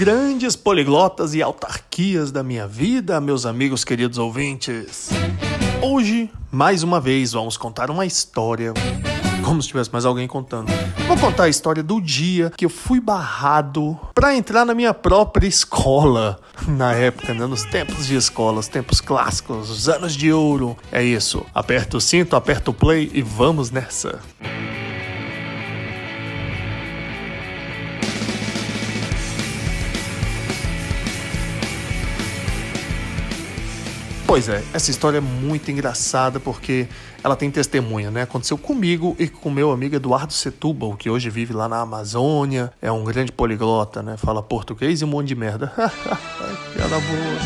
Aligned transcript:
Grandes 0.00 0.56
poliglotas 0.56 1.34
e 1.34 1.42
autarquias 1.42 2.32
da 2.32 2.42
minha 2.42 2.66
vida, 2.66 3.20
meus 3.20 3.44
amigos 3.44 3.84
queridos 3.84 4.16
ouvintes. 4.16 5.10
Hoje, 5.82 6.30
mais 6.50 6.82
uma 6.82 6.98
vez, 6.98 7.32
vamos 7.32 7.58
contar 7.58 7.90
uma 7.90 8.06
história. 8.06 8.72
Como 9.44 9.60
se 9.60 9.68
tivesse 9.68 9.92
mais 9.92 10.06
alguém 10.06 10.26
contando. 10.26 10.72
Vou 11.06 11.18
contar 11.18 11.42
a 11.42 11.48
história 11.50 11.82
do 11.82 12.00
dia 12.00 12.50
que 12.56 12.64
eu 12.64 12.70
fui 12.70 12.98
barrado 12.98 14.00
para 14.14 14.34
entrar 14.34 14.64
na 14.64 14.72
minha 14.72 14.94
própria 14.94 15.46
escola. 15.46 16.40
Na 16.66 16.94
época, 16.94 17.34
né, 17.34 17.44
nos 17.44 17.64
tempos 17.64 18.06
de 18.06 18.16
escola, 18.16 18.60
os 18.60 18.68
tempos 18.68 19.02
clássicos, 19.02 19.68
os 19.68 19.86
anos 19.86 20.16
de 20.16 20.32
ouro. 20.32 20.78
É 20.90 21.02
isso. 21.02 21.44
Aperta 21.54 21.98
o 21.98 22.00
cinto, 22.00 22.34
aperta 22.36 22.70
o 22.70 22.74
play 22.74 23.10
e 23.12 23.20
vamos 23.20 23.70
nessa. 23.70 24.18
Pois 34.30 34.48
é, 34.48 34.62
essa 34.72 34.92
história 34.92 35.18
é 35.18 35.20
muito 35.20 35.72
engraçada 35.72 36.38
porque 36.38 36.86
ela 37.20 37.34
tem 37.34 37.50
testemunha, 37.50 38.12
né? 38.12 38.22
Aconteceu 38.22 38.56
comigo 38.56 39.16
e 39.18 39.26
com 39.26 39.50
meu 39.50 39.72
amigo 39.72 39.96
Eduardo 39.96 40.32
Setúbal, 40.32 40.96
que 40.96 41.10
hoje 41.10 41.28
vive 41.28 41.52
lá 41.52 41.68
na 41.68 41.80
Amazônia, 41.80 42.72
é 42.80 42.92
um 42.92 43.02
grande 43.02 43.32
poliglota, 43.32 44.04
né? 44.04 44.16
Fala 44.16 44.40
português 44.40 45.00
e 45.00 45.04
um 45.04 45.08
monte 45.08 45.26
de 45.26 45.34
merda. 45.34 45.72
Piada 46.72 47.00
boa. 47.00 47.40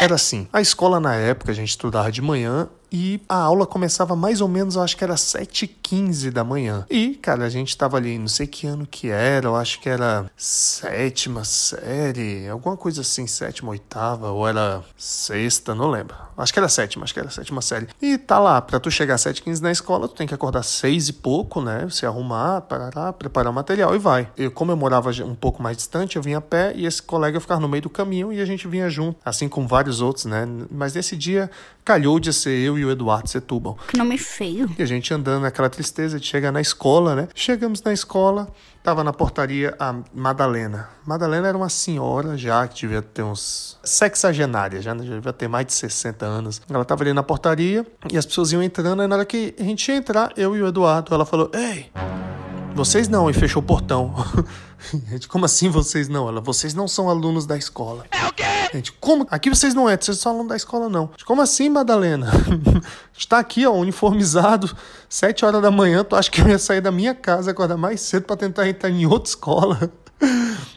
Era 0.00 0.14
assim, 0.14 0.46
a 0.52 0.60
escola 0.60 1.00
na 1.00 1.16
época 1.16 1.50
a 1.50 1.54
gente 1.56 1.70
estudava 1.70 2.12
de 2.12 2.22
manhã 2.22 2.68
e 2.92 3.20
a 3.28 3.36
aula 3.36 3.66
começava 3.66 4.16
mais 4.16 4.40
ou 4.40 4.48
menos, 4.48 4.76
eu 4.76 4.82
acho 4.82 4.96
que 4.96 5.04
era 5.04 5.14
7h15 5.14 6.30
da 6.30 6.44
manhã. 6.44 6.86
E, 6.90 7.14
cara, 7.14 7.44
a 7.44 7.48
gente 7.48 7.76
tava 7.76 7.96
ali, 7.96 8.18
não 8.18 8.28
sei 8.28 8.46
que 8.46 8.66
ano 8.66 8.86
que 8.86 9.08
era, 9.08 9.46
eu 9.46 9.56
acho 9.56 9.80
que 9.80 9.88
era 9.88 10.30
sétima 10.36 11.44
série, 11.44 12.48
alguma 12.48 12.76
coisa 12.76 13.00
assim, 13.02 13.26
sétima, 13.26 13.70
oitava, 13.70 14.30
ou 14.30 14.46
era 14.46 14.82
sexta, 14.96 15.74
não 15.74 15.90
lembro. 15.90 16.16
Acho 16.36 16.52
que 16.52 16.58
era 16.58 16.68
sétima, 16.68 17.04
acho 17.04 17.12
que 17.12 17.20
era 17.20 17.30
sétima 17.30 17.60
série. 17.60 17.88
E 18.00 18.16
tá 18.16 18.38
lá, 18.38 18.62
pra 18.62 18.80
tu 18.80 18.90
chegar 18.90 19.14
às 19.14 19.22
7h15 19.22 19.60
na 19.60 19.70
escola, 19.70 20.08
tu 20.08 20.14
tem 20.14 20.26
que 20.26 20.34
acordar 20.34 20.62
seis 20.62 21.08
e 21.08 21.12
pouco, 21.12 21.60
né? 21.60 21.86
Se 21.90 22.06
arrumar, 22.06 22.62
parar, 22.62 23.12
preparar 23.12 23.52
o 23.52 23.54
material 23.54 23.94
e 23.94 23.98
vai. 23.98 24.30
Eu, 24.36 24.50
como 24.50 24.72
eu 24.72 24.76
morava 24.76 25.10
um 25.22 25.34
pouco 25.34 25.62
mais 25.62 25.76
distante, 25.76 26.16
eu 26.16 26.22
vinha 26.22 26.38
a 26.38 26.40
pé 26.40 26.72
e 26.74 26.86
esse 26.86 27.02
colega 27.02 27.38
ficava 27.40 27.60
no 27.60 27.68
meio 27.68 27.82
do 27.82 27.90
caminho 27.90 28.32
e 28.32 28.40
a 28.40 28.44
gente 28.44 28.66
vinha 28.66 28.88
junto, 28.88 29.18
assim 29.24 29.48
como 29.48 29.68
vários 29.68 30.00
outros, 30.00 30.24
né? 30.24 30.46
Mas 30.70 30.94
nesse 30.94 31.16
dia 31.16 31.50
calhou 31.90 32.20
de 32.20 32.32
ser 32.32 32.56
eu 32.56 32.78
e 32.78 32.84
o 32.84 32.90
Eduardo 32.92 33.28
Setúbal. 33.28 33.76
Que 33.88 33.96
nome 33.96 34.16
feio. 34.16 34.70
E 34.78 34.80
a 34.80 34.86
gente 34.86 35.12
andando 35.12 35.42
naquela 35.42 35.68
tristeza 35.68 36.20
de 36.20 36.24
chegar 36.24 36.52
na 36.52 36.60
escola, 36.60 37.16
né? 37.16 37.28
Chegamos 37.34 37.82
na 37.82 37.92
escola, 37.92 38.48
tava 38.80 39.02
na 39.02 39.12
portaria 39.12 39.74
a 39.76 39.96
Madalena. 40.14 40.88
Madalena 41.04 41.48
era 41.48 41.56
uma 41.56 41.68
senhora 41.68 42.38
já 42.38 42.68
que 42.68 42.82
devia 42.82 43.02
ter 43.02 43.24
uns 43.24 43.76
sexagenária, 43.82 44.80
já, 44.80 44.96
já 44.96 45.16
devia 45.16 45.32
ter 45.32 45.48
mais 45.48 45.66
de 45.66 45.72
60 45.72 46.24
anos. 46.24 46.62
Ela 46.70 46.84
tava 46.84 47.02
ali 47.02 47.12
na 47.12 47.24
portaria 47.24 47.84
e 48.08 48.16
as 48.16 48.24
pessoas 48.24 48.52
iam 48.52 48.62
entrando, 48.62 49.02
e 49.02 49.08
na 49.08 49.16
hora 49.16 49.24
que 49.24 49.52
a 49.58 49.64
gente 49.64 49.90
ia 49.90 49.96
entrar, 49.96 50.32
eu 50.36 50.56
e 50.56 50.62
o 50.62 50.68
Eduardo, 50.68 51.12
ela 51.12 51.26
falou: 51.26 51.50
"Ei, 51.52 51.90
vocês 52.72 53.08
não", 53.08 53.28
e 53.28 53.32
fechou 53.32 53.60
o 53.60 53.66
portão. 53.66 54.14
Gente, 55.10 55.28
como 55.28 55.44
assim 55.44 55.68
vocês 55.68 56.08
não? 56.08 56.28
Ela, 56.28 56.40
vocês 56.40 56.74
não 56.74 56.88
são 56.88 57.08
alunos 57.08 57.46
da 57.46 57.56
escola. 57.56 58.04
É 58.10 58.26
o 58.26 58.32
quê? 58.32 58.44
Gente, 58.72 58.92
como? 58.92 59.26
Aqui 59.30 59.50
vocês 59.50 59.74
não 59.74 59.88
é, 59.88 59.96
vocês 59.96 60.18
são 60.18 60.32
alunos 60.32 60.48
da 60.48 60.56
escola, 60.56 60.88
não. 60.88 61.10
Como 61.24 61.42
assim, 61.42 61.68
Madalena? 61.68 62.30
A 62.30 63.12
gente 63.12 63.28
tá 63.28 63.38
aqui, 63.38 63.66
ó, 63.66 63.72
uniformizado, 63.72 64.74
sete 65.08 65.44
horas 65.44 65.60
da 65.60 65.70
manhã, 65.70 66.04
tu 66.04 66.16
acha 66.16 66.30
que 66.30 66.40
eu 66.40 66.48
ia 66.48 66.58
sair 66.58 66.80
da 66.80 66.90
minha 66.90 67.14
casa, 67.14 67.50
acordar 67.50 67.76
mais 67.76 68.00
cedo 68.00 68.24
para 68.24 68.36
tentar 68.36 68.68
entrar 68.68 68.90
em 68.90 69.06
outra 69.06 69.28
escola? 69.28 69.92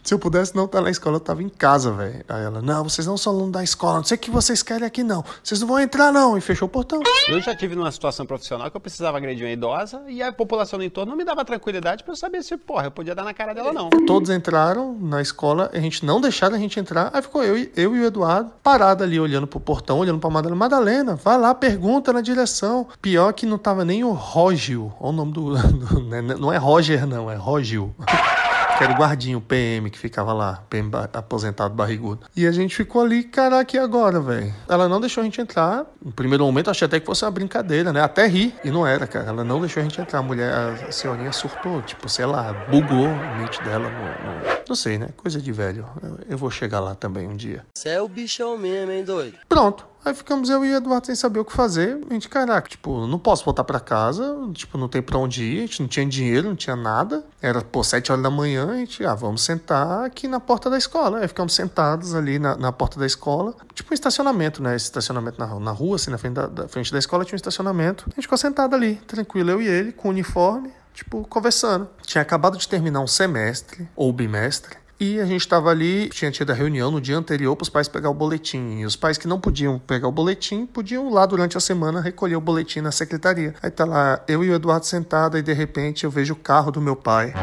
Se 0.04 0.14
eu 0.14 0.20
pudesse 0.20 0.56
não 0.56 0.66
estar 0.66 0.82
na 0.82 0.90
escola, 0.90 1.18
eu 1.18 1.20
tava 1.20 1.44
em 1.44 1.50
casa, 1.50 1.92
velho. 1.92 2.24
Aí 2.28 2.44
ela, 2.44 2.62
não, 2.62 2.84
vocês 2.84 3.08
não 3.08 3.18
são 3.18 3.34
alunos 3.34 3.52
da 3.52 3.64
escola, 3.64 3.98
não 3.98 4.04
sei 4.04 4.16
o 4.16 4.20
que 4.20 4.32
vocês 4.32 4.62
querem 4.64 4.86
aqui, 4.86 5.04
não. 5.04 5.24
Vocês 5.44 5.60
não 5.62 5.68
vão 5.68 5.80
entrar, 5.80 6.12
não. 6.12 6.38
E 6.38 6.42
fechou 6.42 6.68
o 6.68 6.70
portão. 6.70 7.02
Eu 7.28 7.42
já 7.42 7.56
tive 7.56 7.76
numa 7.76 7.92
situação 7.92 8.26
profissional 8.26 8.70
que 8.70 8.78
eu 8.78 8.82
precisava 8.82 9.18
agredir 9.18 9.46
uma 9.46 9.52
idosa 9.52 10.02
e 10.08 10.22
a 10.22 10.32
população 10.32 10.80
do 10.80 10.86
entorno 10.86 11.12
não 11.12 11.18
me 11.18 11.24
dava 11.24 11.44
tranquilidade 11.46 12.04
para 12.04 12.14
eu 12.14 12.18
saber 12.18 12.44
se, 12.44 12.56
porra, 12.58 12.86
eu 12.86 12.92
podia 12.92 13.16
dar 13.16 13.24
na 13.24 13.34
cara 13.34 13.54
dela, 13.54 13.72
não. 13.72 13.90
Todos 14.06 14.30
entraram 14.30 14.98
na 15.00 15.22
escola, 15.22 15.70
a 15.74 15.80
gente 15.80 16.06
não 16.06 16.20
deixaram 16.20 16.56
a 16.56 16.60
gente 16.60 16.80
entrar. 16.80 17.10
Aí 17.14 17.22
ficou 17.22 17.44
eu, 17.44 17.56
eu 17.76 17.96
e 17.96 18.00
o 18.02 18.06
Eduardo 18.06 18.52
parado 18.62 19.04
ali, 19.04 19.20
olhando 19.20 19.48
pro 19.48 19.60
portão, 19.60 20.00
olhando 20.00 20.20
pra 20.20 20.30
Madalena. 20.30 20.56
Madalena, 20.56 21.16
vai 21.16 21.38
lá, 21.38 21.54
pergunta 21.54 22.12
na 22.14 22.22
direção. 22.22 22.88
Pior 23.02 23.32
que 23.34 23.46
não 23.46 23.58
tava 23.58 23.86
nem 23.86 24.04
o 24.04 24.12
Rógio. 24.12 24.94
Olha 25.00 25.10
o 25.10 25.12
nome 25.12 25.34
do. 25.34 25.56
do 25.74 26.00
né, 26.02 26.22
não 26.22 26.52
é 26.52 26.58
Roger, 26.58 27.06
não, 27.06 27.30
é 27.30 27.36
Rógio. 27.36 27.94
que 28.74 28.84
era 28.84 28.94
o 28.94 28.96
guardinho, 28.96 29.38
o 29.38 29.42
PM, 29.42 29.90
que 29.90 29.98
ficava 29.98 30.34
lá, 30.34 30.64
PM 30.70 30.90
aposentado 31.14 31.74
barrigudo. 31.74 32.26
E 32.36 32.46
a 32.48 32.52
gente 32.52 32.76
ficou 32.76 33.02
ali, 33.02 33.24
caraca, 33.24 33.76
e 33.76 33.80
agora, 33.80 34.20
velho? 34.20 34.54
Ela 34.68 34.88
não 34.88 35.00
deixou 35.00 35.22
a 35.22 35.24
gente 35.24 35.40
entrar. 35.40 35.86
No 36.04 36.12
primeiro 36.12 36.46
momento, 36.46 36.70
achei 36.70 36.86
até 36.86 37.00
que 37.00 37.06
fosse 37.06 37.24
uma 37.24 37.32
brincadeira, 37.32 37.94
né? 37.94 38.02
Até 38.02 38.28
ri. 38.28 38.54
E 38.64 38.72
não 38.72 38.86
era, 38.86 39.08
cara. 39.08 39.28
Ela 39.28 39.44
não 39.44 39.60
deixou 39.60 39.82
a 39.82 39.84
gente 39.84 40.00
entrar. 40.00 40.20
A 40.20 40.24
mulher, 40.24 40.54
a 40.54 40.92
senhorinha 40.92 41.32
surtou, 41.32 41.82
tipo, 41.82 42.08
sei 42.10 42.26
lá, 42.26 42.54
bugou 42.70 43.08
a 43.08 43.38
mente 43.38 43.62
dela. 43.64 43.90
No, 43.90 44.00
no... 44.00 44.63
Não 44.68 44.76
sei, 44.76 44.98
né? 44.98 45.10
Coisa 45.18 45.42
de 45.42 45.52
velho. 45.52 45.86
Eu, 46.30 46.38
vou 46.38 46.50
chegar 46.50 46.80
lá 46.80 46.96
também 46.96 47.28
um 47.28 47.36
dia. 47.36 47.66
Você 47.74 47.90
é 47.90 48.02
o 48.02 48.08
bichão 48.08 48.58
mesmo, 48.58 48.92
hein, 48.92 49.04
doido? 49.04 49.38
Pronto. 49.48 49.94
Aí 50.06 50.14
ficamos 50.14 50.50
eu 50.50 50.66
e 50.66 50.74
o 50.74 50.76
Eduardo 50.76 51.06
sem 51.06 51.16
saber 51.16 51.40
o 51.40 51.46
que 51.46 51.54
fazer. 51.54 51.98
A 52.10 52.14
gente, 52.14 52.28
caraca, 52.28 52.68
tipo, 52.68 53.08
não 53.08 53.18
posso 53.18 53.46
voltar 53.46 53.64
para 53.64 53.80
casa, 53.80 54.36
tipo, 54.54 54.78
não 54.78 54.90
tem 54.90 55.02
pra 55.02 55.18
onde 55.18 55.44
ir, 55.44 55.58
a 55.60 55.62
gente 55.62 55.82
não 55.82 55.88
tinha 55.88 56.06
dinheiro, 56.06 56.50
não 56.50 56.58
tinha 56.58 56.76
nada. 56.76 57.24
Era, 57.42 57.62
pô, 57.62 57.82
sete 57.84 58.12
horas 58.12 58.22
da 58.22 58.30
manhã, 58.30 58.70
a 58.70 58.76
gente, 58.76 59.06
ah, 59.06 59.16
vamos 59.16 59.42
sentar 59.44 60.04
aqui 60.04 60.28
na 60.28 60.42
porta 60.42 60.70
da 60.70 60.78
escola. 60.78 61.20
Aí 61.20 61.28
ficamos 61.28 61.54
sentados 61.54 62.14
ali 62.14 62.38
na, 62.38 62.58
na 62.58 62.72
porta 62.74 63.00
da 63.00 63.06
escola, 63.06 63.56
tipo 63.74 63.94
um 63.94 63.94
estacionamento, 63.94 64.62
né? 64.62 64.76
Esse 64.76 64.86
estacionamento 64.86 65.40
na, 65.40 65.58
na 65.58 65.72
rua, 65.72 65.96
assim, 65.96 66.12
na 66.12 66.18
frente 66.18 66.34
da, 66.34 66.48
da 66.48 66.68
frente 66.68 66.92
da 66.92 67.00
escola 67.00 67.24
tinha 67.24 67.36
um 67.36 67.38
estacionamento. 67.38 68.04
A 68.08 68.16
gente 68.16 68.24
ficou 68.24 68.38
sentado 68.38 68.76
ali, 68.76 68.96
tranquilo, 69.08 69.52
eu 69.52 69.62
e 69.62 69.68
ele, 69.68 69.94
com 69.94 70.10
uniforme, 70.10 70.74
tipo, 70.94 71.26
conversando. 71.28 71.90
Tinha 72.04 72.22
acabado 72.22 72.58
de 72.58 72.68
terminar 72.68 73.02
um 73.02 73.08
semestre, 73.08 73.88
ou 73.96 74.14
bimestre, 74.14 74.78
e 75.00 75.20
a 75.20 75.26
gente 75.26 75.42
estava 75.42 75.70
ali, 75.70 76.10
tinha 76.10 76.32
tido 76.32 76.52
a 76.52 76.54
reunião 76.54 76.92
no 76.92 77.02
dia 77.02 77.18
anterior 77.18 77.56
para 77.56 77.64
os 77.64 77.70
pais 77.70 77.88
pegar 77.88 78.10
o 78.10 78.14
boletim. 78.14 78.80
E 78.80 78.86
os 78.86 78.96
pais 78.96 79.18
que 79.18 79.28
não 79.28 79.40
podiam 79.40 79.80
pegar 79.80 80.08
o 80.08 80.12
boletim, 80.12 80.66
podiam 80.66 81.12
lá 81.12 81.26
durante 81.26 81.58
a 81.58 81.60
semana 81.60 82.00
recolher 82.00 82.36
o 82.36 82.42
boletim 82.42 82.80
na 82.80 82.92
secretaria. 82.92 83.54
Aí 83.62 83.70
tá 83.70 83.86
lá, 83.86 84.22
eu 84.28 84.44
e 84.44 84.50
o 84.50 84.54
Eduardo 84.54 84.86
sentado, 84.86 85.38
e 85.38 85.42
de 85.42 85.54
repente 85.54 86.04
eu 86.04 86.12
vejo 86.12 86.34
o 86.34 86.38
carro 86.38 86.72
do 86.72 86.80
meu 86.80 86.96
pai. 86.96 87.34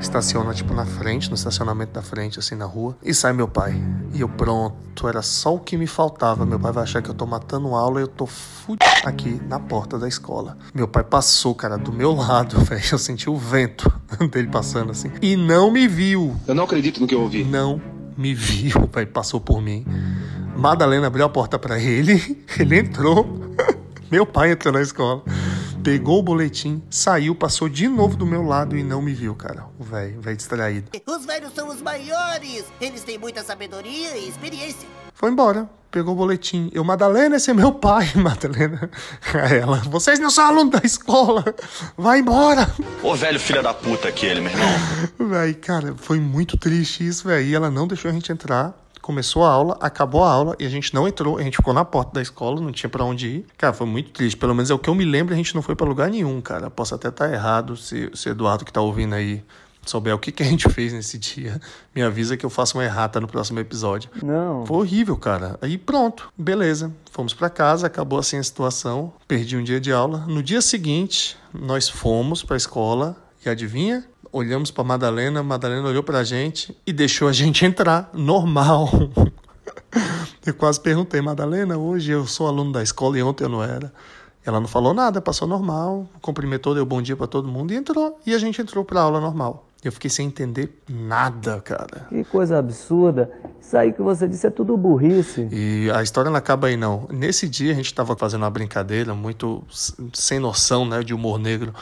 Estaciona, 0.00 0.52
tipo, 0.52 0.74
na 0.74 0.84
frente, 0.84 1.28
no 1.28 1.34
estacionamento 1.34 1.92
da 1.92 2.02
frente, 2.02 2.38
assim, 2.38 2.54
na 2.54 2.66
rua. 2.66 2.96
E 3.02 3.14
sai 3.14 3.32
meu 3.32 3.48
pai. 3.48 3.80
E 4.12 4.20
eu, 4.20 4.28
pronto, 4.28 5.08
era 5.08 5.22
só 5.22 5.54
o 5.54 5.60
que 5.60 5.76
me 5.76 5.86
faltava. 5.86 6.44
Meu 6.44 6.58
pai 6.58 6.72
vai 6.72 6.82
achar 6.82 7.00
que 7.00 7.08
eu 7.08 7.14
tô 7.14 7.26
matando 7.26 7.74
aula 7.74 8.00
e 8.00 8.02
eu 8.02 8.08
tô 8.08 8.26
fudido 8.26 8.84
aqui 9.04 9.40
na 9.48 9.58
porta 9.58 9.98
da 9.98 10.08
escola. 10.08 10.58
Meu 10.74 10.86
pai 10.86 11.04
passou, 11.04 11.54
cara, 11.54 11.78
do 11.78 11.92
meu 11.92 12.12
lado, 12.16 12.58
velho. 12.60 12.82
Eu 12.92 12.98
senti 12.98 13.30
o 13.30 13.36
vento 13.36 13.90
dele 14.30 14.48
passando 14.48 14.90
assim. 14.90 15.10
E 15.20 15.36
não 15.36 15.70
me 15.70 15.86
viu. 15.86 16.36
Eu 16.46 16.54
não 16.54 16.64
acredito 16.64 17.00
no 17.00 17.06
que 17.06 17.14
eu 17.14 17.20
ouvi. 17.20 17.44
Não 17.44 17.80
me 18.16 18.34
viu, 18.34 18.88
velho. 18.92 19.06
Passou 19.08 19.40
por 19.40 19.60
mim. 19.60 19.84
Madalena 20.56 21.06
abriu 21.08 21.24
a 21.24 21.28
porta 21.28 21.58
para 21.58 21.78
ele. 21.78 22.44
Ele 22.58 22.78
entrou. 22.78 23.26
Meu 24.10 24.24
pai 24.24 24.52
entrou 24.52 24.72
na 24.72 24.80
escola. 24.80 25.22
Pegou 25.82 26.20
o 26.20 26.22
boletim, 26.22 26.82
saiu, 26.88 27.34
passou 27.34 27.68
de 27.68 27.86
novo 27.88 28.16
do 28.16 28.24
meu 28.24 28.42
lado 28.42 28.74
e 28.74 28.82
não 28.82 29.02
me 29.02 29.12
viu, 29.12 29.34
cara. 29.34 29.66
O 29.78 29.84
velho, 29.84 30.18
velho 30.18 30.36
distraído. 30.36 30.90
Os 31.06 31.26
velhos 31.26 31.52
são 31.52 31.68
os 31.68 31.82
maiores. 31.82 32.64
Eles 32.80 33.04
têm 33.04 33.18
muita 33.18 33.44
sabedoria 33.44 34.16
e 34.16 34.26
experiência. 34.26 34.88
Foi 35.14 35.30
embora. 35.30 35.68
Pegou 35.90 36.12
o 36.12 36.16
boletim. 36.16 36.70
Eu, 36.74 36.82
Madalena, 36.82 37.36
esse 37.36 37.52
é 37.52 37.54
meu 37.54 37.72
pai, 37.72 38.10
Madalena. 38.18 38.90
Aí 39.32 39.58
ela, 39.58 39.76
vocês 39.86 40.18
não 40.18 40.28
são 40.28 40.44
alunos 40.44 40.72
da 40.72 40.84
escola. 40.84 41.44
Vai 41.96 42.18
embora. 42.18 42.68
Ô 43.00 43.14
velho 43.14 43.38
filho 43.38 43.62
da 43.62 43.72
puta 43.72 44.08
aquele, 44.08 44.40
meu 44.40 44.50
irmão. 44.50 44.68
Véi, 45.30 45.54
cara, 45.54 45.94
foi 45.96 46.18
muito 46.18 46.56
triste 46.56 47.06
isso, 47.06 47.28
velho. 47.28 47.46
E 47.46 47.54
ela 47.54 47.70
não 47.70 47.86
deixou 47.86 48.10
a 48.10 48.14
gente 48.14 48.32
entrar. 48.32 48.74
Começou 49.00 49.44
a 49.44 49.50
aula, 49.50 49.78
acabou 49.80 50.24
a 50.24 50.32
aula 50.32 50.56
e 50.58 50.66
a 50.66 50.68
gente 50.68 50.92
não 50.92 51.06
entrou. 51.06 51.38
A 51.38 51.42
gente 51.42 51.58
ficou 51.58 51.72
na 51.72 51.84
porta 51.84 52.14
da 52.14 52.22
escola, 52.22 52.60
não 52.60 52.72
tinha 52.72 52.90
para 52.90 53.04
onde 53.04 53.28
ir. 53.28 53.46
Cara, 53.56 53.72
foi 53.72 53.86
muito 53.86 54.10
triste. 54.10 54.36
Pelo 54.36 54.52
menos 54.52 54.70
é 54.70 54.74
o 54.74 54.78
que 54.80 54.90
eu 54.90 54.96
me 54.96 55.04
lembro, 55.04 55.32
a 55.32 55.36
gente 55.36 55.54
não 55.54 55.62
foi 55.62 55.76
para 55.76 55.86
lugar 55.86 56.10
nenhum, 56.10 56.40
cara. 56.40 56.70
Posso 56.70 56.94
até 56.94 57.06
estar 57.06 57.32
errado 57.32 57.76
se, 57.76 58.10
se 58.14 58.30
Eduardo 58.30 58.64
que 58.64 58.72
tá 58.72 58.80
ouvindo 58.80 59.14
aí 59.14 59.44
souber 59.90 60.14
o 60.14 60.18
que, 60.18 60.32
que 60.32 60.42
a 60.42 60.46
gente 60.46 60.68
fez 60.70 60.92
nesse 60.92 61.18
dia, 61.18 61.60
me 61.94 62.02
avisa 62.02 62.36
que 62.36 62.44
eu 62.44 62.50
faço 62.50 62.76
uma 62.76 62.84
errata 62.84 63.20
no 63.20 63.26
próximo 63.26 63.60
episódio. 63.60 64.10
Não. 64.22 64.66
Foi 64.66 64.78
horrível, 64.78 65.16
cara. 65.16 65.58
Aí 65.60 65.78
pronto, 65.78 66.32
beleza. 66.36 66.92
Fomos 67.10 67.34
para 67.34 67.50
casa, 67.50 67.86
acabou 67.86 68.18
assim 68.18 68.36
a 68.36 68.42
situação. 68.42 69.12
Perdi 69.26 69.56
um 69.56 69.62
dia 69.62 69.80
de 69.80 69.92
aula. 69.92 70.24
No 70.26 70.42
dia 70.42 70.60
seguinte, 70.60 71.36
nós 71.52 71.88
fomos 71.88 72.42
para 72.42 72.56
a 72.56 72.58
escola 72.58 73.16
e 73.44 73.48
adivinha? 73.48 74.04
Olhamos 74.32 74.70
para 74.70 74.82
Madalena, 74.82 75.42
Madalena 75.42 75.88
olhou 75.88 76.02
pra 76.02 76.24
gente 76.24 76.76
e 76.86 76.92
deixou 76.92 77.28
a 77.28 77.32
gente 77.34 77.64
entrar 77.64 78.10
normal. 78.12 78.90
Eu 80.44 80.52
quase 80.52 80.78
perguntei, 80.78 81.22
Madalena, 81.22 81.78
hoje 81.78 82.12
eu 82.12 82.26
sou 82.26 82.46
aluno 82.46 82.70
da 82.70 82.82
escola 82.82 83.18
e 83.18 83.22
ontem 83.22 83.44
eu 83.44 83.48
não 83.48 83.62
era. 83.62 83.90
Ela 84.44 84.60
não 84.60 84.68
falou 84.68 84.92
nada, 84.92 85.22
passou 85.22 85.48
normal, 85.48 86.06
cumprimentou, 86.20 86.74
deu 86.74 86.84
bom 86.84 87.00
dia 87.00 87.16
para 87.16 87.26
todo 87.26 87.48
mundo 87.48 87.72
e 87.72 87.76
entrou. 87.76 88.20
E 88.26 88.34
a 88.34 88.38
gente 88.38 88.60
entrou 88.60 88.84
para 88.84 89.00
aula 89.00 89.20
normal. 89.20 89.66
Eu 89.84 89.92
fiquei 89.92 90.08
sem 90.08 90.26
entender 90.26 90.80
nada, 90.88 91.60
cara. 91.60 92.06
Que 92.08 92.24
coisa 92.24 92.58
absurda. 92.58 93.30
Isso 93.60 93.76
aí 93.76 93.92
que 93.92 94.00
você 94.00 94.26
disse 94.26 94.46
é 94.46 94.50
tudo 94.50 94.74
burrice. 94.78 95.46
E 95.52 95.90
a 95.94 96.02
história 96.02 96.30
não 96.30 96.38
acaba 96.38 96.68
aí, 96.68 96.76
não. 96.76 97.06
Nesse 97.10 97.46
dia 97.46 97.72
a 97.72 97.74
gente 97.74 97.86
estava 97.86 98.16
fazendo 98.16 98.42
uma 98.42 98.50
brincadeira 98.50 99.14
muito 99.14 99.62
sem 100.14 100.38
noção, 100.38 100.86
né, 100.86 101.02
de 101.02 101.12
humor 101.12 101.38
negro. 101.38 101.74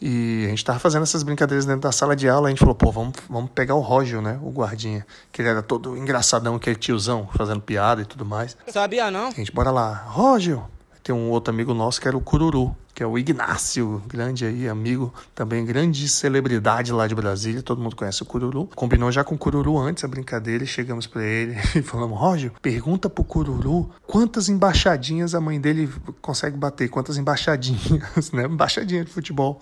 E 0.00 0.44
a 0.46 0.50
gente 0.50 0.62
tava 0.62 0.78
fazendo 0.78 1.04
essas 1.04 1.22
brincadeiras 1.22 1.64
dentro 1.64 1.80
da 1.80 1.90
sala 1.90 2.14
de 2.14 2.28
aula. 2.28 2.48
A 2.48 2.50
gente 2.50 2.60
falou, 2.60 2.74
pô, 2.74 2.92
vamos, 2.92 3.14
vamos 3.30 3.50
pegar 3.54 3.74
o 3.74 3.80
Roger, 3.80 4.20
né, 4.20 4.38
o 4.42 4.50
guardinha. 4.50 5.06
Que 5.32 5.40
ele 5.40 5.48
era 5.48 5.62
todo 5.62 5.96
engraçadão, 5.96 6.54
aquele 6.54 6.76
tiozão, 6.76 7.28
fazendo 7.34 7.62
piada 7.62 8.02
e 8.02 8.04
tudo 8.04 8.26
mais. 8.26 8.56
Sabia 8.68 9.10
não? 9.10 9.28
A 9.28 9.30
gente, 9.30 9.50
bora 9.52 9.70
lá. 9.70 10.04
Roger, 10.06 10.60
tem 11.02 11.14
um 11.14 11.30
outro 11.30 11.52
amigo 11.52 11.72
nosso 11.72 11.98
que 11.98 12.06
era 12.06 12.16
o 12.16 12.20
Cururu, 12.20 12.76
que 12.98 13.04
é 13.04 13.06
o 13.06 13.16
Ignácio, 13.16 14.02
grande 14.08 14.44
aí, 14.44 14.68
amigo, 14.68 15.14
também 15.32 15.64
grande 15.64 16.08
celebridade 16.08 16.92
lá 16.92 17.06
de 17.06 17.14
Brasília, 17.14 17.62
todo 17.62 17.80
mundo 17.80 17.94
conhece 17.94 18.24
o 18.24 18.26
Cururu. 18.26 18.68
Combinou 18.74 19.12
já 19.12 19.22
com 19.22 19.36
o 19.36 19.38
Cururu 19.38 19.78
antes 19.78 20.02
a 20.02 20.08
brincadeira 20.08 20.64
e 20.64 20.66
chegamos 20.66 21.06
pra 21.06 21.22
ele 21.22 21.54
e 21.78 21.80
falamos, 21.80 22.18
Roger, 22.18 22.50
pergunta 22.60 23.08
pro 23.08 23.22
Cururu 23.22 23.88
quantas 24.04 24.48
embaixadinhas 24.48 25.32
a 25.32 25.40
mãe 25.40 25.60
dele 25.60 25.88
consegue 26.20 26.56
bater, 26.56 26.88
quantas 26.88 27.16
embaixadinhas, 27.16 28.32
né? 28.34 28.46
Embaixadinha 28.46 29.04
de 29.04 29.12
futebol. 29.12 29.60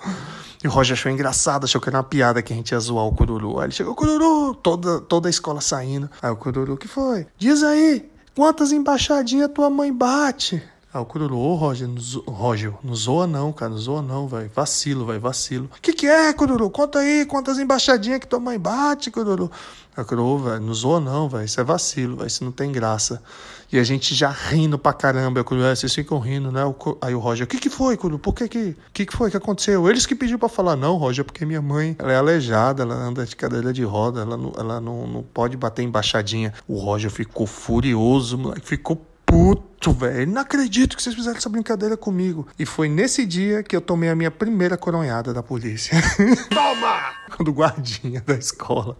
E 0.64 0.66
o 0.66 0.70
Roger 0.70 0.94
achou 0.94 1.12
engraçado, 1.12 1.64
achou 1.64 1.78
que 1.78 1.90
era 1.90 1.98
uma 1.98 2.04
piada 2.04 2.40
que 2.40 2.54
a 2.54 2.56
gente 2.56 2.70
ia 2.70 2.80
zoar 2.80 3.04
o 3.04 3.14
Cururu. 3.14 3.58
Aí 3.58 3.66
ele 3.66 3.72
chegou, 3.74 3.94
Cururu, 3.94 4.54
toda, 4.54 4.98
toda 5.02 5.28
a 5.28 5.30
escola 5.30 5.60
saindo. 5.60 6.08
Aí 6.22 6.30
o 6.30 6.36
Cururu, 6.36 6.78
que 6.78 6.88
foi? 6.88 7.26
Diz 7.36 7.62
aí, 7.62 8.08
quantas 8.34 8.72
embaixadinhas 8.72 9.50
tua 9.52 9.68
mãe 9.68 9.92
bate? 9.92 10.62
Aí 10.96 11.02
o 11.02 11.04
Cururu, 11.04 11.36
ô 11.36 11.54
Roger, 11.56 11.90
Roger, 12.26 12.72
não 12.82 12.94
zoa 12.94 13.26
não, 13.26 13.52
cara, 13.52 13.70
não 13.70 13.76
zoa 13.76 14.00
não, 14.00 14.26
vai. 14.26 14.48
Vacilo, 14.48 15.04
vai, 15.04 15.18
vacilo. 15.18 15.68
Que 15.82 15.92
que 15.92 16.06
é, 16.06 16.32
Cururu? 16.32 16.70
Conta 16.70 17.00
aí 17.00 17.26
quantas 17.26 17.58
embaixadinhas 17.58 18.18
que 18.18 18.26
tua 18.26 18.40
mãe 18.40 18.58
bate, 18.58 19.10
Cururu. 19.10 19.50
Aí 19.94 20.02
o 20.02 20.06
Cururu, 20.06 20.38
velho, 20.38 20.60
não 20.62 20.72
zoa 20.72 20.98
não, 20.98 21.28
velho, 21.28 21.44
isso 21.44 21.60
é 21.60 21.64
vacilo, 21.64 22.16
velho, 22.16 22.26
isso 22.26 22.42
não 22.42 22.50
tem 22.50 22.72
graça. 22.72 23.22
E 23.70 23.78
a 23.78 23.84
gente 23.84 24.14
já 24.14 24.30
rindo 24.30 24.78
pra 24.78 24.94
caramba, 24.94 25.44
Cururu, 25.44 25.66
é, 25.66 25.74
vocês 25.74 25.94
ficam 25.94 26.18
rindo, 26.18 26.50
né? 26.50 26.62
Aí 27.02 27.14
o 27.14 27.18
Roger, 27.18 27.44
o 27.44 27.46
que 27.48 27.58
que 27.58 27.68
foi, 27.68 27.94
Cururu? 27.98 28.18
Por 28.18 28.34
que 28.34 28.48
que, 28.48 28.76
que 28.94 29.04
que 29.04 29.14
foi 29.14 29.30
que 29.30 29.36
aconteceu? 29.36 29.86
Eles 29.90 30.06
que 30.06 30.14
pediu 30.14 30.38
pra 30.38 30.48
falar, 30.48 30.76
não, 30.76 30.96
Roger, 30.96 31.26
porque 31.26 31.44
minha 31.44 31.60
mãe, 31.60 31.94
ela 31.98 32.12
é 32.12 32.16
aleijada, 32.16 32.84
ela 32.84 32.94
anda 32.94 33.26
de 33.26 33.36
cadeira 33.36 33.70
de 33.70 33.84
roda, 33.84 34.22
ela 34.22 34.36
não, 34.38 34.52
ela 34.56 34.80
não, 34.80 35.06
não 35.06 35.22
pode 35.22 35.58
bater 35.58 35.82
embaixadinha. 35.82 36.54
O 36.66 36.78
Roger 36.78 37.10
ficou 37.10 37.46
furioso, 37.46 38.38
moleque, 38.38 38.66
ficou 38.66 38.96
puto, 39.26 39.92
velho. 39.92 40.30
Não 40.30 40.40
acredito 40.40 40.96
que 40.96 41.02
vocês 41.02 41.14
fizeram 41.14 41.36
essa 41.36 41.48
brincadeira 41.48 41.96
comigo. 41.96 42.46
E 42.58 42.64
foi 42.64 42.88
nesse 42.88 43.26
dia 43.26 43.62
que 43.62 43.74
eu 43.74 43.80
tomei 43.80 44.08
a 44.08 44.14
minha 44.14 44.30
primeira 44.30 44.78
coronhada 44.78 45.34
da 45.34 45.42
polícia. 45.42 46.00
Toma! 46.48 47.12
Do 47.44 47.52
guardinha 47.52 48.20
da 48.20 48.34
escola. 48.34 48.96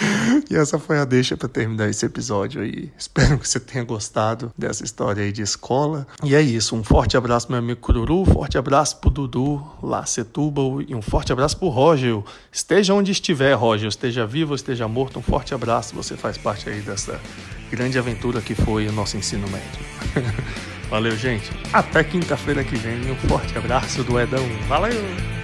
E 0.50 0.56
essa 0.56 0.78
foi 0.78 0.98
a 0.98 1.04
deixa 1.04 1.36
pra 1.36 1.48
terminar 1.48 1.88
esse 1.88 2.04
episódio 2.04 2.62
aí. 2.62 2.92
Espero 2.96 3.38
que 3.38 3.48
você 3.48 3.58
tenha 3.58 3.84
gostado 3.84 4.52
dessa 4.56 4.84
história 4.84 5.22
aí 5.22 5.32
de 5.32 5.42
escola. 5.42 6.06
E 6.22 6.34
é 6.34 6.40
isso. 6.40 6.76
Um 6.76 6.84
forte 6.84 7.16
abraço, 7.16 7.50
meu 7.50 7.58
amigo 7.58 7.80
Cururu. 7.80 8.24
Forte 8.24 8.58
abraço 8.58 8.98
pro 8.98 9.10
Dudu, 9.10 9.66
lá 9.82 10.04
Setúbal. 10.06 10.82
E 10.82 10.94
um 10.94 11.02
forte 11.02 11.32
abraço 11.32 11.56
pro 11.56 11.68
Roger. 11.68 12.22
Esteja 12.52 12.94
onde 12.94 13.12
estiver, 13.12 13.54
Roger. 13.54 13.88
Esteja 13.88 14.26
vivo, 14.26 14.54
esteja 14.54 14.86
morto. 14.86 15.18
Um 15.18 15.22
forte 15.22 15.54
abraço. 15.54 15.94
Você 15.94 16.16
faz 16.16 16.38
parte 16.38 16.68
aí 16.68 16.80
dessa 16.80 17.20
grande 17.70 17.98
aventura 17.98 18.40
que 18.40 18.54
foi 18.54 18.86
o 18.86 18.92
nosso 18.92 19.16
ensino 19.16 19.46
médio. 19.48 19.86
Valeu, 20.88 21.16
gente. 21.16 21.50
Até 21.72 22.04
quinta-feira 22.04 22.62
que 22.62 22.76
vem. 22.76 23.10
Um 23.10 23.16
forte 23.28 23.56
abraço 23.58 24.04
do 24.04 24.20
Edão. 24.20 24.46
Valeu! 24.68 25.35